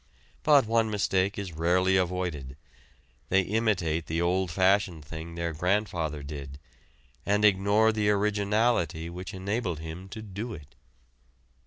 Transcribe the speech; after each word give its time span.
But 0.41 0.65
one 0.65 0.89
mistake 0.89 1.37
is 1.37 1.51
rarely 1.53 1.95
avoided: 1.95 2.57
they 3.29 3.41
imitate 3.41 4.07
the 4.07 4.19
old 4.19 4.49
fashioned 4.49 5.05
thing 5.05 5.35
their 5.35 5.53
grandfather 5.53 6.23
did, 6.23 6.57
and 7.23 7.45
ignore 7.45 7.91
the 7.91 8.09
originality 8.09 9.11
which 9.11 9.35
enabled 9.35 9.77
him 9.77 10.09
to 10.09 10.23
do 10.23 10.55
it. 10.55 10.73